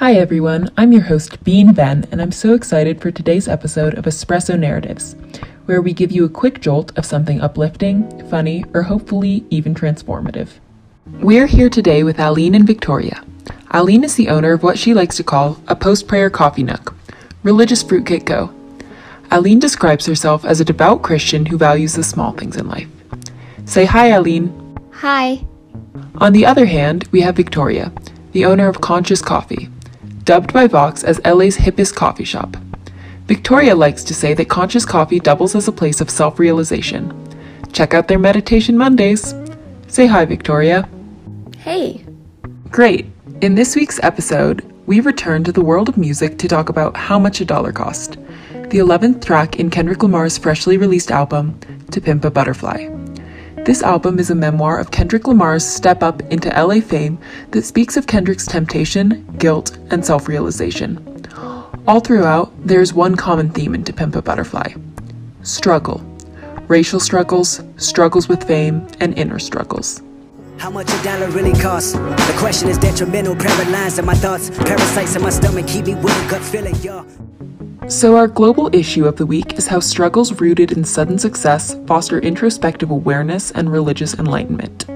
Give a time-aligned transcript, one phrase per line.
[0.00, 4.06] Hi everyone, I'm your host Bean Ben, and I'm so excited for today's episode of
[4.06, 5.14] Espresso Narratives,
[5.66, 10.52] where we give you a quick jolt of something uplifting, funny, or hopefully even transformative.
[11.20, 13.22] We're here today with Alene and Victoria.
[13.72, 16.96] Alene is the owner of what she likes to call a post prayer coffee nook,
[17.42, 18.54] Religious fruit Fruitcake Co.
[19.30, 22.88] Alene describes herself as a devout Christian who values the small things in life.
[23.66, 24.78] Say hi, Alene.
[24.92, 25.44] Hi.
[26.14, 27.92] On the other hand, we have Victoria,
[28.32, 29.68] the owner of Conscious Coffee,
[30.30, 32.56] dubbed by Vox as LA's hippest coffee shop.
[33.26, 37.12] Victoria likes to say that Conscious Coffee doubles as a place of self realization.
[37.72, 39.34] Check out their Meditation Mondays.
[39.88, 40.88] Say hi, Victoria.
[41.58, 42.04] Hey.
[42.70, 43.06] Great.
[43.40, 47.18] In this week's episode, we return to the world of music to talk about How
[47.18, 48.12] Much a Dollar Cost,
[48.52, 51.58] the 11th track in Kendrick Lamar's freshly released album,
[51.90, 52.99] To Pimp a Butterfly.
[53.64, 57.18] This album is a memoir of Kendrick Lamar's step up into LA fame
[57.50, 60.98] that speaks of Kendrick's temptation, guilt, and self realization.
[61.86, 64.72] All throughout, there's one common theme in To Pimp a Butterfly
[65.42, 66.00] struggle.
[66.68, 70.02] Racial struggles, struggles with fame, and inner struggles.
[70.56, 71.92] How much a dollar really costs?
[71.92, 74.50] The question is detrimental, paralyzed in my thoughts.
[74.50, 77.06] Parasites in my stomach keep me with a gut feeling, y'all.
[77.90, 82.20] So, our global issue of the week is how struggles rooted in sudden success foster
[82.20, 84.86] introspective awareness and religious enlightenment.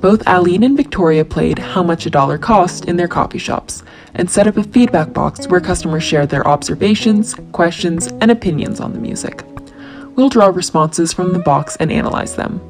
[0.00, 3.82] Both Alene and Victoria played How Much a Dollar Cost in their coffee shops
[4.14, 8.92] and set up a feedback box where customers shared their observations, questions, and opinions on
[8.92, 9.42] the music.
[10.14, 12.60] We'll draw responses from the box and analyze them.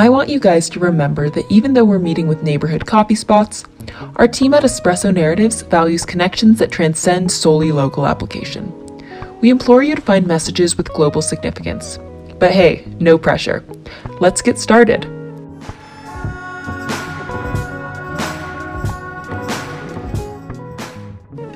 [0.00, 3.66] I want you guys to remember that even though we're meeting with neighborhood coffee spots,
[4.16, 8.72] our team at Espresso Narratives values connections that transcend solely local application.
[9.42, 11.98] We implore you to find messages with global significance.
[12.38, 13.62] But hey, no pressure.
[14.20, 15.04] Let's get started.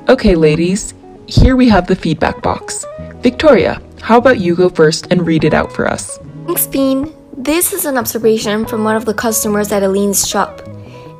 [0.07, 0.93] Okay, ladies,
[1.25, 2.85] here we have the feedback box.
[3.21, 6.19] Victoria, how about you go first and read it out for us?
[6.45, 7.11] Thanks, Bean.
[7.45, 10.67] This is an observation from one of the customers at Alene's shop.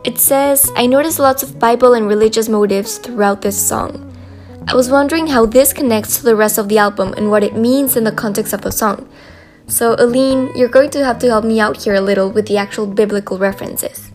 [0.03, 4.11] It says, I noticed lots of Bible and religious motives throughout this song.
[4.67, 7.55] I was wondering how this connects to the rest of the album and what it
[7.55, 9.07] means in the context of the song.
[9.67, 12.57] So, Alene, you're going to have to help me out here a little with the
[12.57, 14.09] actual biblical references.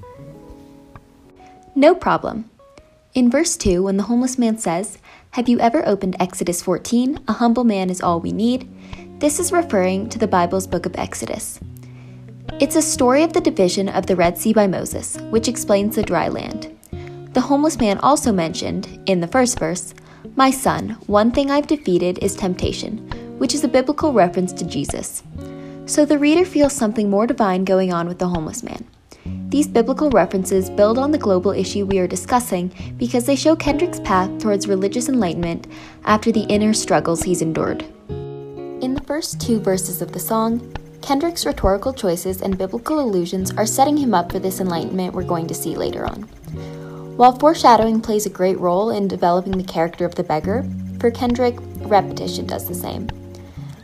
[1.76, 2.50] No problem.
[3.15, 4.99] In verse 2, when the homeless man says,
[5.38, 7.20] Have you ever opened Exodus 14?
[7.28, 8.69] A humble man is all we need.
[9.20, 11.60] This is referring to the Bible's book of Exodus.
[12.61, 16.03] It's a story of the division of the Red Sea by Moses, which explains the
[16.03, 16.77] dry land.
[17.33, 19.95] The homeless man also mentioned, in the first verse,
[20.37, 22.99] My son, one thing I've defeated is temptation,
[23.39, 25.23] which is a biblical reference to Jesus.
[25.87, 28.87] So the reader feels something more divine going on with the homeless man.
[29.49, 34.00] These biblical references build on the global issue we are discussing because they show Kendrick's
[34.00, 35.67] path towards religious enlightenment
[36.05, 37.84] after the inner struggles he's endured.
[38.09, 43.66] In the first two verses of the song, Kendrick's rhetorical choices and biblical allusions are
[43.66, 46.22] setting him up for this enlightenment we're going to see later on.
[47.16, 50.65] While foreshadowing plays a great role in developing the character of the beggar,
[51.00, 53.09] for Kendrick, repetition does the same.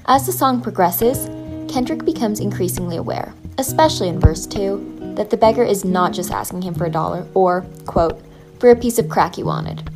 [0.07, 1.27] As the song progresses,
[1.73, 6.63] Kendrick becomes increasingly aware, especially in verse 2, that the beggar is not just asking
[6.63, 8.23] him for a dollar or, quote,
[8.61, 9.91] for a piece of crack he wanted.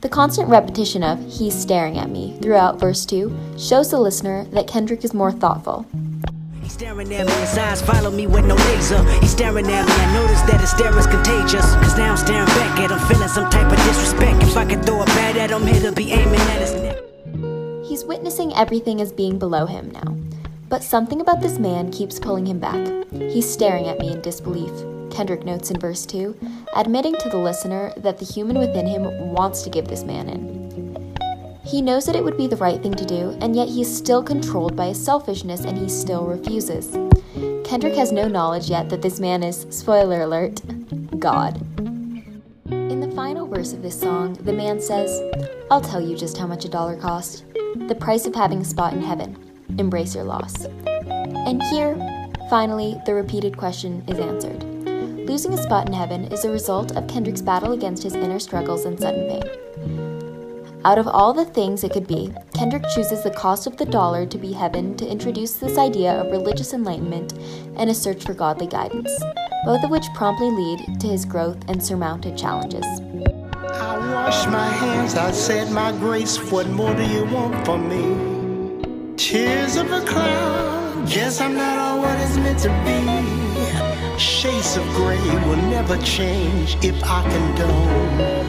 [0.00, 4.66] The constant repetition of, he's staring at me, throughout verse 2 shows the listener that
[4.66, 5.86] Kendrick is more thoughtful.
[6.76, 9.02] Staring at me, his eyes follow me with no laser.
[9.20, 11.64] He's staring at me, I notice that his stare is contagious.
[11.76, 14.42] Cause now I'm staring back at him, feeling some type of disrespect.
[14.42, 16.98] If I could throw a bat at him, he'll be aiming at his neck.
[17.82, 20.18] He's witnessing everything as being below him now.
[20.68, 22.86] But something about this man keeps pulling him back.
[23.10, 24.70] He's staring at me in disbelief,
[25.10, 26.36] Kendrick notes in verse 2,
[26.76, 30.65] admitting to the listener that the human within him wants to give this man in.
[31.66, 33.96] He knows that it would be the right thing to do, and yet he is
[33.96, 36.96] still controlled by his selfishness and he still refuses.
[37.64, 40.62] Kendrick has no knowledge yet that this man is, spoiler alert,
[41.18, 41.60] God.
[42.70, 45.20] In the final verse of this song, the man says,
[45.68, 47.42] I'll tell you just how much a dollar costs
[47.88, 49.36] the price of having a spot in heaven
[49.78, 50.66] embrace your loss.
[50.66, 51.96] And here,
[52.48, 54.62] finally, the repeated question is answered.
[55.28, 58.84] Losing a spot in heaven is a result of Kendrick's battle against his inner struggles
[58.84, 59.65] and sudden pain.
[60.86, 64.24] Out of all the things it could be, Kendrick chooses the cost of the dollar
[64.24, 67.32] to be heaven to introduce this idea of religious enlightenment
[67.76, 69.10] and a search for godly guidance,
[69.64, 72.84] both of which promptly lead to his growth and surmounted challenges.
[72.84, 76.38] I wash my hands, I said my grace.
[76.52, 79.16] What more do you want from me?
[79.16, 81.08] Tears of a cloud.
[81.08, 84.20] Guess I'm not all what it's meant to be.
[84.20, 85.18] Shades of gray
[85.48, 88.46] will never change if I condone.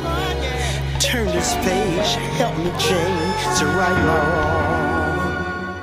[1.18, 4.18] Turn this page, help me change to right my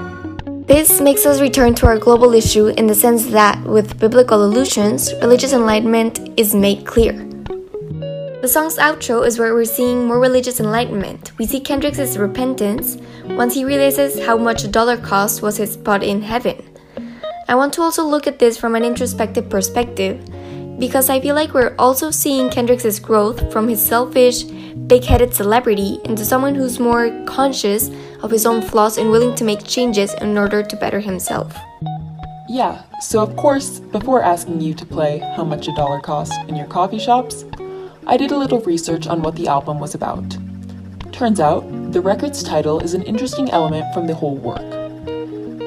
[0.07, 0.63] wrong.
[0.67, 5.13] This makes us return to our global issue in the sense that, with biblical allusions,
[5.15, 7.15] religious enlightenment is made clear.
[8.43, 11.33] The song's outro is where we're seeing more religious enlightenment.
[11.37, 16.05] We see Kendrick's repentance once he realizes how much a dollar cost was his spot
[16.05, 16.63] in heaven.
[17.49, 20.23] I want to also look at this from an introspective perspective
[20.79, 25.99] because I feel like we're also seeing Kendrick's growth from his selfish, big headed celebrity
[26.05, 27.91] into someone who's more conscious
[28.23, 31.56] of his own flaws and willing to make changes in order to better himself.
[32.49, 36.56] Yeah, so of course, before asking you to play How Much a Dollar Costs in
[36.56, 37.44] your coffee shops,
[38.06, 40.37] I did a little research on what the album was about.
[41.12, 41.62] Turns out,
[41.93, 44.71] the record's title is an interesting element from the whole work.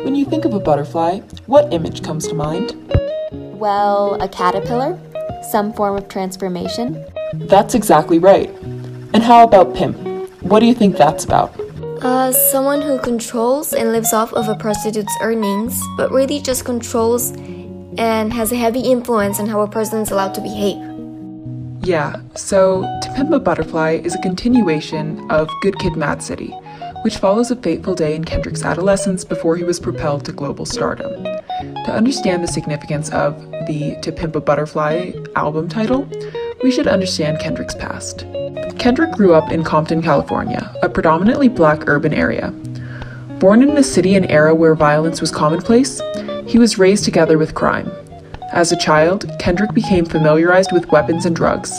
[0.06, 2.76] When you think of a butterfly, what image comes to mind?
[3.58, 5.00] Well, a caterpillar?
[5.50, 7.04] Some form of transformation?
[7.34, 8.50] That's exactly right.
[9.14, 9.98] And how about pimp?
[10.44, 11.60] What do you think that's about?
[12.04, 17.32] Uh, someone who controls and lives off of a prostitute's earnings, but really just controls
[17.98, 20.78] and has a heavy influence on how a person is allowed to behave.
[21.84, 26.52] Yeah, so To Pimp a Butterfly is a continuation of Good Kid Mad City,
[27.02, 31.26] which follows a fateful day in Kendrick's adolescence before he was propelled to global stardom.
[31.88, 36.06] To understand the significance of the To Pimp a Butterfly album title,
[36.62, 38.26] we should understand Kendrick's past.
[38.78, 42.52] Kendrick grew up in Compton, California, a predominantly black urban area.
[43.40, 46.02] Born in a city and era where violence was commonplace,
[46.46, 47.90] he was raised together with crime.
[48.52, 51.72] As a child, Kendrick became familiarized with weapons and drugs.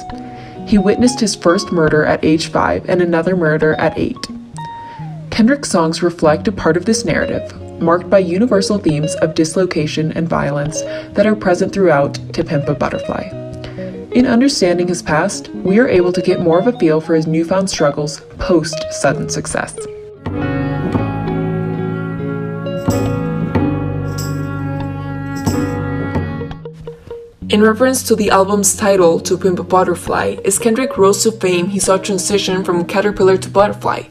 [0.66, 4.16] He witnessed his first murder at age 5 and another murder at 8.
[5.28, 10.28] Kendrick's songs reflect a part of this narrative, marked by universal themes of dislocation and
[10.28, 10.82] violence
[11.14, 13.28] that are present throughout To Pimp a Butterfly.
[14.12, 17.26] In understanding his past, we are able to get more of a feel for his
[17.26, 19.76] newfound struggles post sudden success.
[27.50, 31.69] In reference to the album's title, To Pimp a Butterfly, as Kendrick rose to fame,
[31.69, 34.02] he saw transition from caterpillar to butterfly.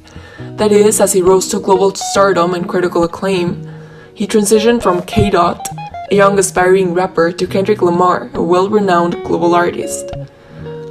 [0.58, 3.70] That is, as he rose to global stardom and critical acclaim,
[4.16, 5.30] he transitioned from K.
[5.30, 5.68] Dot,
[6.10, 10.10] a young aspiring rapper, to Kendrick Lamar, a well renowned global artist.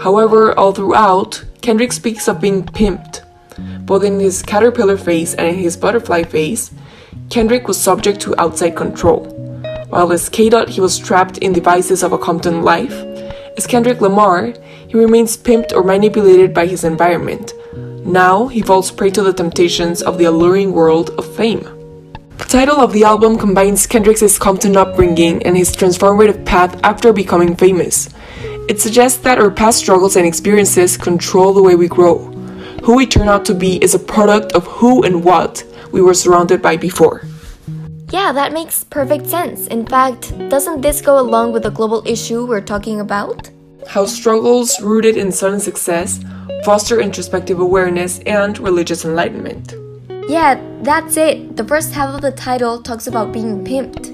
[0.01, 3.23] However, all throughout, Kendrick speaks of being pimped.
[3.81, 6.71] Both in his caterpillar phase and in his butterfly phase,
[7.29, 9.25] Kendrick was subject to outside control.
[9.89, 10.49] While as K.
[10.49, 12.95] Dot, he was trapped in the vices of a Compton life.
[13.57, 14.55] As Kendrick Lamar,
[14.87, 17.53] he remains pimped or manipulated by his environment.
[18.07, 21.65] Now, he falls prey to the temptations of the alluring world of fame.
[22.39, 27.57] The title of the album combines Kendrick's Compton upbringing and his transformative path after becoming
[27.57, 28.09] famous.
[28.69, 32.19] It suggests that our past struggles and experiences control the way we grow.
[32.85, 36.15] Who we turn out to be is a product of who and what we were
[36.15, 37.23] surrounded by before.
[38.13, 39.67] Yeah, that makes perfect sense.
[39.67, 43.51] In fact, doesn't this go along with the global issue we're talking about?
[43.89, 46.21] How struggles rooted in sudden success
[46.67, 49.73] foster introspective awareness and religious enlightenment.
[50.29, 51.57] Yeah, that's it.
[51.57, 54.07] The first half of the title talks about being pimped.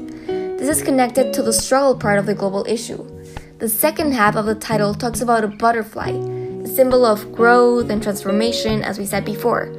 [0.58, 3.08] This is connected to the struggle part of the global issue.
[3.56, 8.02] The second half of the title talks about a butterfly, a symbol of growth and
[8.02, 9.72] transformation, as we said before,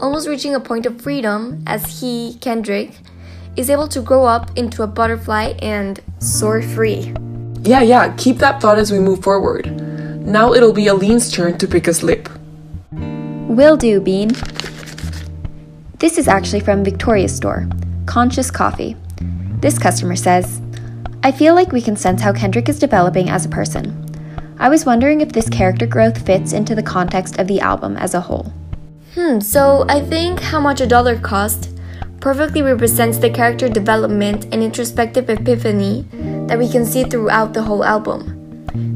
[0.00, 2.92] almost reaching a point of freedom as he, Kendrick,
[3.56, 7.12] is able to grow up into a butterfly and soar free.
[7.62, 9.81] Yeah, yeah, keep that thought as we move forward.
[10.24, 12.28] Now it'll be Alene's turn to pick a slip.
[12.92, 14.30] Will do, Bean.
[15.98, 17.68] This is actually from Victoria's store,
[18.06, 18.96] Conscious Coffee.
[19.60, 20.60] This customer says,
[21.22, 23.98] I feel like we can sense how Kendrick is developing as a person.
[24.58, 28.14] I was wondering if this character growth fits into the context of the album as
[28.14, 28.52] a whole.
[29.14, 31.78] Hmm, so I think How Much a Dollar Cost
[32.20, 36.06] perfectly represents the character development and introspective epiphany
[36.46, 38.41] that we can see throughout the whole album.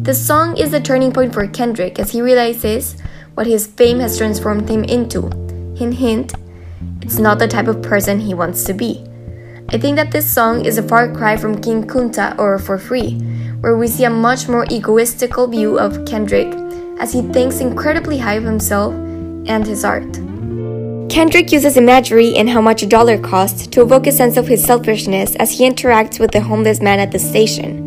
[0.06, 2.94] The song is the turning point for Kendrick as he realizes
[3.34, 5.22] what his fame has transformed him into.
[5.76, 6.32] Hint, hint,
[7.02, 9.04] it's not the type of person he wants to be.
[9.70, 13.18] I think that this song is a far cry from King Kunta or For Free,
[13.62, 16.54] where we see a much more egoistical view of Kendrick
[17.00, 20.12] as he thinks incredibly high of himself and his art.
[21.10, 24.62] Kendrick uses imagery and How Much a Dollar costs to evoke a sense of his
[24.62, 27.85] selfishness as he interacts with the homeless man at the station.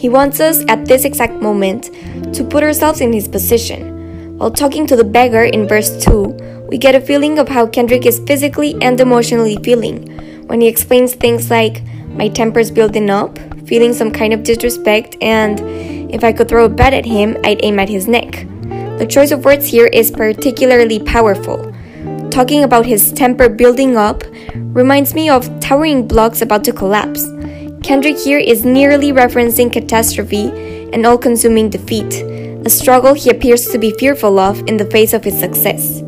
[0.00, 1.90] He wants us, at this exact moment,
[2.34, 4.38] to put ourselves in his position.
[4.38, 8.06] While talking to the beggar in verse 2, we get a feeling of how Kendrick
[8.06, 10.06] is physically and emotionally feeling
[10.46, 11.82] when he explains things like,
[12.16, 15.60] My temper's building up, feeling some kind of disrespect, and
[16.10, 18.46] if I could throw a bat at him, I'd aim at his neck.
[18.96, 21.74] The choice of words here is particularly powerful.
[22.30, 27.28] Talking about his temper building up reminds me of towering blocks about to collapse.
[27.82, 30.50] Kendrick here is nearly referencing catastrophe
[30.92, 32.22] and all consuming defeat,
[32.64, 36.02] a struggle he appears to be fearful of in the face of his success.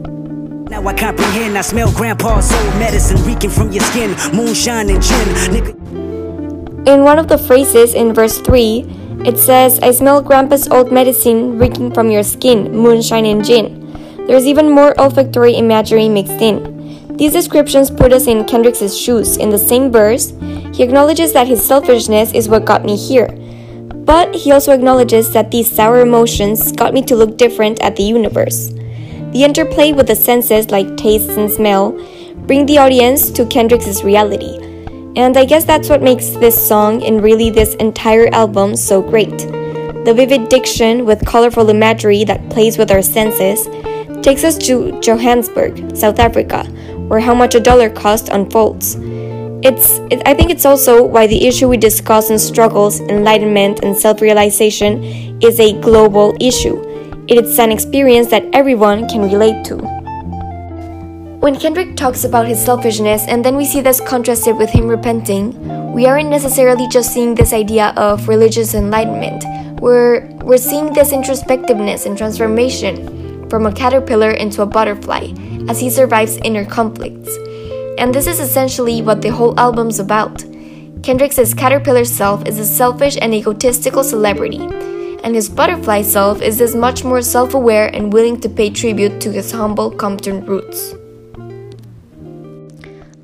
[0.69, 5.29] Now I comprehend, I smell grandpa's old medicine reeking from your skin, moonshine and gin.
[5.49, 6.89] Nigga.
[6.89, 8.85] In one of the phrases in verse 3,
[9.25, 14.27] it says, I smell grandpa's old medicine reeking from your skin, moonshine and gin.
[14.27, 16.82] There's even more olfactory imagery mixed in.
[17.17, 19.37] These descriptions put us in Kendrick's shoes.
[19.37, 20.33] In the same verse,
[20.73, 23.29] he acknowledges that his selfishness is what got me here.
[24.05, 28.03] But he also acknowledges that these sour emotions got me to look different at the
[28.03, 28.69] universe.
[29.33, 31.93] The interplay with the senses like taste and smell
[32.47, 34.59] bring the audience to Kendrick's reality.
[35.15, 39.39] And I guess that's what makes this song and really this entire album so great.
[40.05, 43.69] The vivid diction with colorful imagery that plays with our senses
[44.23, 46.65] takes us to Johannesburg, South Africa,
[47.13, 48.97] where how much a dollar cost unfolds.
[49.63, 53.95] It's, it, I think it's also why the issue we discuss in struggles, enlightenment, and
[53.95, 55.05] self realization
[55.43, 56.81] is a global issue.
[57.29, 59.77] It's an experience that everyone can relate to.
[61.45, 65.93] When Kendrick talks about his selfishness and then we see this contrasted with him repenting,
[65.93, 69.45] we aren't necessarily just seeing this idea of religious enlightenment.
[69.83, 75.35] We're, we're seeing this introspectiveness and transformation from a caterpillar into a butterfly
[75.69, 77.37] as he survives inner conflicts.
[77.99, 80.45] And this is essentially what the whole album's about.
[81.03, 84.63] Kendrick's caterpillar self is a selfish and egotistical celebrity,
[85.25, 89.21] and his butterfly self is this much more self aware and willing to pay tribute
[89.21, 90.95] to his humble Compton roots.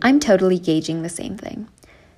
[0.03, 1.69] I'm totally gauging the same thing.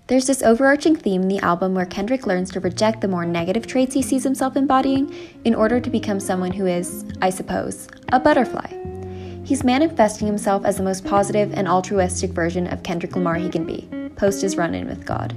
[0.06, 3.66] There's this overarching theme in the album where Kendrick learns to reject the more negative
[3.66, 8.18] traits he sees himself embodying in order to become someone who is, I suppose, a
[8.18, 8.89] butterfly.
[9.50, 13.64] He's manifesting himself as the most positive and altruistic version of Kendrick Lamar he can
[13.64, 15.32] be, post his run in with God.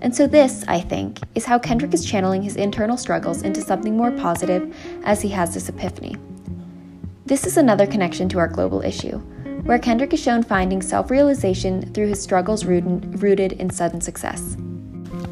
[0.00, 3.96] And so, this, I think, is how Kendrick is channeling his internal struggles into something
[3.96, 6.16] more positive as he has this epiphany.
[7.24, 9.18] This is another connection to our global issue,
[9.62, 14.56] where Kendrick is shown finding self realization through his struggles rooted, rooted in sudden success.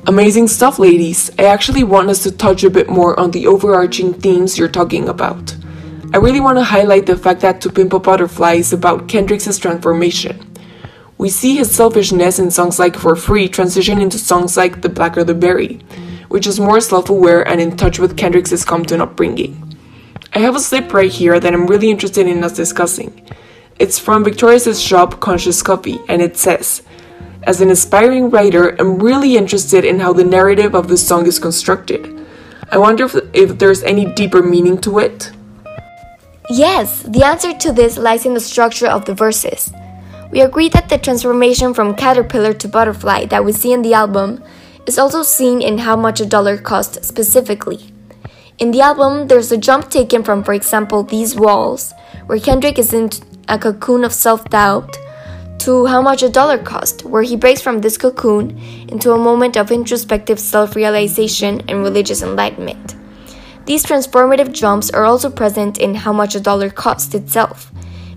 [0.07, 1.33] Amazing stuff, ladies.
[1.37, 5.09] I actually want us to touch a bit more on the overarching themes you're talking
[5.09, 5.57] about.
[6.11, 9.59] I really want to highlight the fact that To Pimp a Butterfly is about Kendrick's
[9.59, 10.41] transformation.
[11.19, 15.23] We see his selfishness in songs like For Free transition into songs like The Blacker
[15.23, 15.81] the Berry,
[16.29, 19.77] which is more self aware and in touch with Kendrick's Compton upbringing.
[20.33, 23.29] I have a slip right here that I'm really interested in us discussing.
[23.79, 26.83] It's from Victoria's shop Conscious Coffee, and it says,
[27.43, 31.39] As an aspiring writer, I'm really interested in how the narrative of the song is
[31.39, 32.27] constructed.
[32.71, 35.33] I wonder if, if there's any deeper meaning to it.
[36.51, 39.71] Yes, the answer to this lies in the structure of the verses.
[40.31, 44.43] We agree that the transformation from caterpillar to butterfly that we see in the album
[44.87, 47.93] is also seen in how much a dollar cost specifically.
[48.59, 51.93] In the album, there's a jump taken from, for example, these walls,
[52.27, 53.11] where Kendrick is in
[53.49, 54.99] a cocoon of self doubt,
[55.59, 59.59] to how much a dollar cost, where he breaks from this cocoon into a moment
[59.59, 62.97] of introspective self realization and religious enlightenment.
[63.69, 67.71] These transformative jumps are also present in How Much a Dollar Cost itself,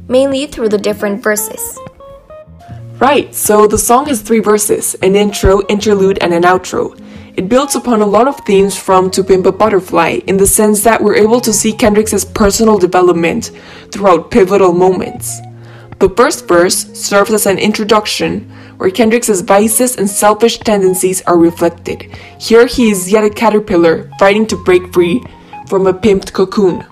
[0.08, 1.78] mainly through the different verses.
[3.00, 6.98] Right, so the song has three verses an intro, interlude, and an outro.
[7.36, 10.86] It builds upon a lot of themes from To Pimp a Butterfly in the sense
[10.86, 13.52] that we're able to see Kendrick's personal development
[13.92, 15.42] throughout pivotal moments.
[16.00, 22.04] The first verse serves as an introduction where Kendrick's vices and selfish tendencies are reflected.
[22.40, 25.22] Here he is yet a caterpillar fighting to break free
[25.72, 26.86] from a pimped cocoon.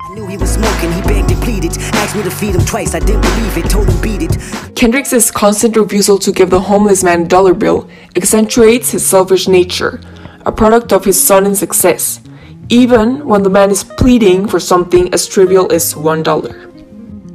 [0.00, 1.76] I knew he was smoking, he begged and pleaded.
[2.00, 4.74] Asked me to feed him twice, I didn't believe it, told him beat it.
[4.74, 10.00] Kendrick's constant refusal to give the homeless man a dollar bill accentuates his selfish nature,
[10.46, 12.22] a product of his sudden success,
[12.70, 16.70] even when the man is pleading for something as trivial as one dollar.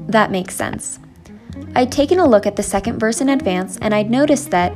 [0.07, 0.97] That makes sense.
[1.75, 4.75] I'd taken a look at the second verse in advance and I'd noticed that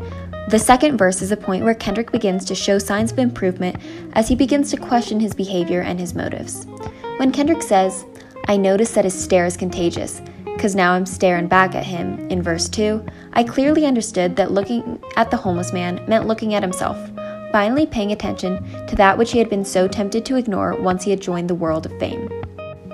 [0.49, 3.77] the second verse is a point where Kendrick begins to show signs of improvement
[4.13, 6.67] as he begins to question his behavior and his motives.
[7.17, 8.05] When Kendrick says,
[8.47, 12.41] I notice that his stare is contagious, because now I'm staring back at him, in
[12.41, 16.97] verse 2, I clearly understood that looking at the homeless man meant looking at himself,
[17.53, 21.11] finally paying attention to that which he had been so tempted to ignore once he
[21.11, 22.29] had joined the world of fame.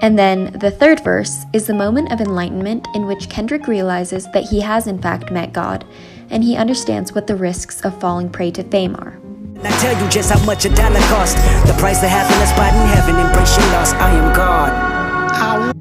[0.01, 4.46] And then the third verse is the moment of enlightenment in which Kendrick realizes that
[4.46, 5.84] he has in fact met God
[6.29, 9.19] and he understands what the risks of falling prey to fame are.
[9.62, 11.36] I tell you just how much a dollar cost.
[11.67, 13.15] The price of having a spot in heaven.
[13.15, 13.93] Embrace your loss.
[13.93, 15.75] I am God.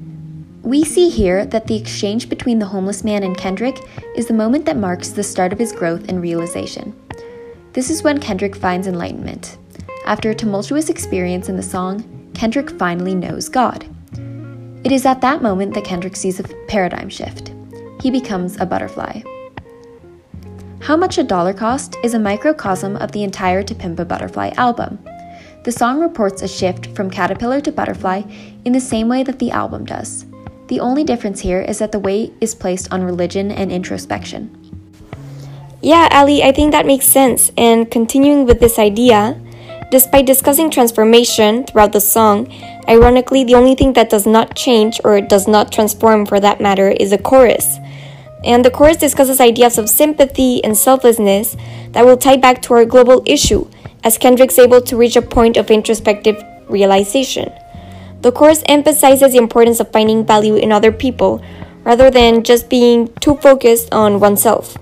[0.63, 3.79] We see here that the exchange between the homeless man and Kendrick
[4.15, 6.93] is the moment that marks the start of his growth and realization.
[7.73, 9.57] This is when Kendrick finds enlightenment.
[10.05, 12.03] After a tumultuous experience in the song,
[12.33, 13.85] Kendrick finally knows God.
[14.83, 17.53] It is at that moment that Kendrick sees a paradigm shift.
[18.01, 19.21] He becomes a butterfly.
[20.89, 24.53] How Much a Dollar Cost is a microcosm of the entire To Pimp a Butterfly
[24.57, 24.97] album.
[25.63, 28.23] The song reports a shift from caterpillar to butterfly
[28.65, 30.25] in the same way that the album does.
[30.65, 34.49] The only difference here is that the weight is placed on religion and introspection.
[35.83, 37.51] Yeah, Ali, I think that makes sense.
[37.55, 39.39] And continuing with this idea,
[39.91, 42.51] despite discussing transformation throughout the song,
[42.87, 46.89] ironically, the only thing that does not change or does not transform for that matter
[46.89, 47.77] is the chorus.
[48.43, 51.57] And the chorus discusses ideas of sympathy and selflessness
[51.91, 53.69] that will tie back to our global issue,
[54.03, 57.51] as Kendrick's able to reach a point of introspective realization.
[58.21, 61.43] The chorus emphasizes the importance of finding value in other people
[61.83, 64.77] rather than just being too focused on oneself.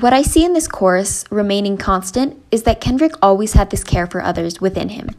[0.00, 4.06] What I see in this chorus remaining constant is that Kendrick always had this care
[4.06, 5.10] for others within him.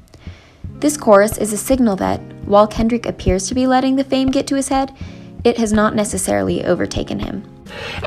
[0.80, 4.48] This chorus is a signal that, while Kendrick appears to be letting the fame get
[4.48, 4.96] to his head,
[5.44, 7.44] it has not necessarily overtaken him.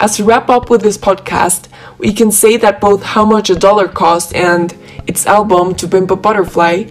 [0.01, 3.55] As we wrap up with this podcast, we can say that both How Much a
[3.55, 4.75] Dollar Cost and
[5.07, 6.85] its album To Pimp a Butterfly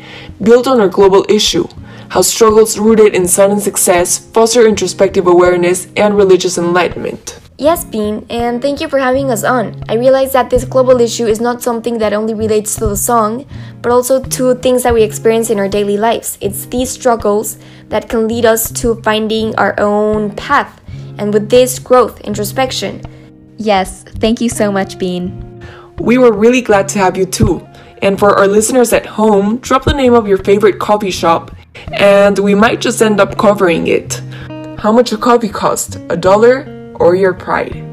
[0.43, 1.67] build on our global issue,
[2.09, 7.40] how struggles rooted in sudden success foster introspective awareness and religious enlightenment.
[7.57, 9.83] Yes, Bean, and thank you for having us on.
[9.87, 13.45] I realize that this global issue is not something that only relates to the song,
[13.83, 16.39] but also to things that we experience in our daily lives.
[16.41, 20.81] It's these struggles that can lead us to finding our own path,
[21.19, 23.03] and with this growth, introspection.
[23.57, 25.61] Yes, thank you so much, Bean.
[25.99, 27.67] We were really glad to have you too.
[28.01, 31.55] And for our listeners at home, drop the name of your favorite coffee shop,
[31.91, 34.19] and we might just end up covering it.
[34.79, 35.97] How much a coffee cost?
[36.09, 36.80] A dollar?
[37.01, 37.90] Or your pride.